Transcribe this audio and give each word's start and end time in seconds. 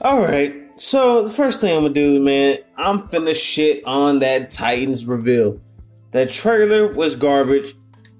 Alright, 0.00 0.80
so 0.80 1.24
the 1.24 1.30
first 1.30 1.60
thing 1.60 1.76
I'm 1.76 1.82
gonna 1.82 1.92
do, 1.92 2.22
man, 2.22 2.58
I'm 2.76 3.08
finna 3.08 3.34
shit 3.34 3.84
on 3.84 4.20
that 4.20 4.48
Titans 4.48 5.06
reveal. 5.06 5.60
That 6.12 6.30
trailer 6.30 6.92
was 6.94 7.16
garbage. 7.16 7.74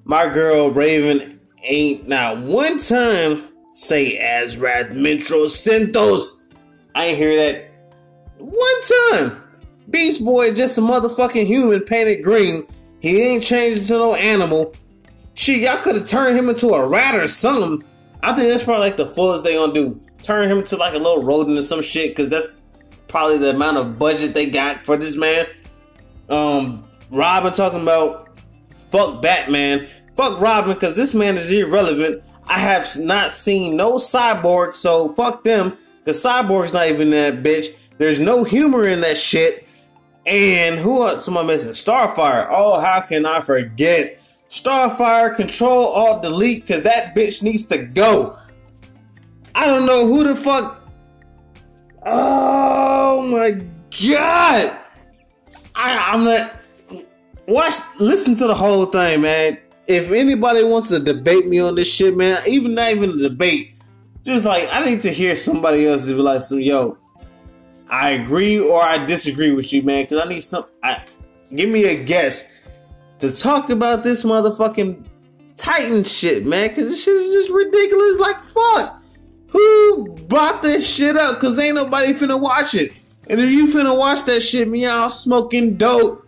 My 0.05 0.27
girl 0.29 0.73
Raven 0.73 1.39
ain't 1.63 2.09
not 2.09 2.39
one 2.39 2.81
time 2.81 3.45
say 3.75 4.19
Azarath 4.19 4.91
Metrion 4.91 5.47
Zinthos. 5.47 6.49
I 6.97 7.05
ain't 7.07 7.19
hear 7.19 7.37
that 7.37 7.71
one 8.39 8.81
time. 9.13 9.41
Beast 9.89 10.25
Boy 10.25 10.53
just 10.53 10.79
a 10.79 10.81
motherfucking 10.81 11.47
human 11.47 11.83
painted 11.83 12.25
green. 12.25 12.65
He 12.99 13.23
ain't 13.23 13.45
changed 13.45 13.83
into 13.83 13.93
no 13.95 14.15
animal. 14.17 14.75
Shit, 15.35 15.61
y'all 15.61 15.77
could 15.77 15.95
have 15.95 16.09
turned 16.09 16.37
him 16.37 16.49
into 16.49 16.71
a 16.71 16.85
rat 16.85 17.15
or 17.15 17.29
something. 17.29 17.87
I 18.21 18.35
think 18.35 18.49
that's 18.49 18.65
probably 18.65 18.89
like 18.89 18.97
the 18.97 19.07
fullest 19.07 19.45
they 19.45 19.55
gonna 19.55 19.73
do. 19.73 20.01
Turn 20.23 20.51
him 20.51 20.59
into 20.59 20.77
like 20.77 20.95
a 20.95 20.99
little 20.99 21.23
rodent 21.23 21.59
or 21.59 21.63
some 21.63 21.83
shit, 21.83 22.15
cause 22.17 22.29
that's 22.29 22.61
probably 23.07 23.39
the 23.39 23.51
amount 23.51 23.77
of 23.77 23.99
budget 23.99 24.35
they 24.35 24.51
got 24.51 24.77
for 24.77 24.97
this 24.97 25.17
man. 25.17 25.47
Um, 26.29 26.89
Robin 27.11 27.53
talking 27.53 27.83
about 27.83 28.29
fuck 28.91 29.23
Batman, 29.23 29.87
fuck 30.15 30.41
Robin, 30.41 30.77
cause 30.77 30.97
this 30.97 31.15
man 31.15 31.37
is 31.37 31.51
irrelevant. 31.51 32.23
I 32.47 32.59
have 32.59 32.87
not 32.99 33.33
seen 33.33 33.77
no 33.77 33.95
cyborg, 33.95 34.75
so 34.75 35.11
fuck 35.11 35.45
them. 35.45 35.77
Cause 36.05 36.23
cyborg's 36.23 36.73
not 36.73 36.89
even 36.89 37.11
that 37.11 37.43
bitch. 37.43 37.69
There's 37.99 38.19
no 38.19 38.45
humor 38.45 38.87
in 38.87 39.01
that 39.03 39.17
shit. 39.17 39.67
And 40.27 40.79
who 40.79 41.07
else 41.07 41.27
am 41.27 41.39
I 41.39 41.43
missing? 41.43 41.73
Starfire. 41.73 42.49
Oh, 42.51 42.81
how 42.81 43.01
can 43.01 43.25
I 43.25 43.41
forget? 43.41 44.21
Starfire, 44.51 45.35
control, 45.35 45.87
alt, 45.87 46.23
delete, 46.23 46.67
because 46.67 46.83
that 46.83 47.15
bitch 47.15 47.43
needs 47.43 47.67
to 47.67 47.85
go. 47.85 48.39
I 49.59 49.67
don't 49.67 49.87
know 49.87 50.07
who 50.07 50.23
the 50.23 50.37
fuck. 50.37 50.81
Oh 52.07 53.23
my 53.23 53.51
god! 53.51 54.79
I, 55.75 56.13
I'm 56.13 56.23
not. 56.23 56.55
Watch, 57.49 57.75
listen 57.99 58.37
to 58.37 58.47
the 58.47 58.55
whole 58.55 58.87
thing, 58.87 59.21
man. 59.23 59.59
If 59.89 60.13
anybody 60.13 60.63
wants 60.63 60.91
to 60.91 61.01
debate 61.01 61.49
me 61.49 61.59
on 61.59 61.75
this 61.75 61.93
shit, 61.93 62.17
man, 62.17 62.39
even 62.47 62.75
not 62.75 62.93
even 62.93 63.11
a 63.11 63.17
debate, 63.17 63.73
just 64.23 64.45
like 64.45 64.69
I 64.71 64.85
need 64.85 65.01
to 65.01 65.11
hear 65.11 65.35
somebody 65.35 65.89
else 65.89 66.07
to 66.07 66.15
be 66.15 66.23
like, 66.23 66.41
"Some 66.41 66.61
yo, 66.61 66.97
I 67.91 68.11
agree 68.11 68.61
or 68.61 68.81
I 68.81 69.05
disagree 69.07 69.51
with 69.51 69.73
you, 69.73 69.83
man," 69.83 70.05
because 70.05 70.25
I 70.25 70.29
need 70.29 70.45
some. 70.45 70.67
I, 70.85 71.05
give 71.53 71.69
me 71.69 71.87
a 71.87 72.05
guess 72.05 72.53
to 73.19 73.37
talk 73.37 73.71
about 73.71 74.05
this 74.05 74.23
motherfucking 74.23 75.05
Titan 75.57 76.05
shit, 76.05 76.47
man, 76.47 76.69
because 76.69 76.91
this 76.91 77.03
shit 77.03 77.15
is 77.15 77.35
just 77.35 77.51
ridiculous. 77.51 78.21
Like 78.21 78.39
fuck, 78.39 78.98
brought 80.49 80.63
this 80.63 80.87
shit 80.87 81.17
up? 81.17 81.37
Because 81.37 81.59
ain't 81.59 81.75
nobody 81.75 82.13
finna 82.13 82.39
watch 82.39 82.75
it. 82.75 82.93
And 83.29 83.41
if 83.41 83.51
you 83.51 83.67
finna 83.67 83.97
watch 83.97 84.25
that 84.25 84.41
shit, 84.41 84.69
me 84.69 84.85
y'all 84.85 85.11
smoking 85.11 85.77
dope 85.77 86.28